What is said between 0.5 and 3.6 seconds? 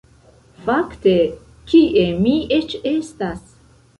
Fakte, kie mi eĉ estas?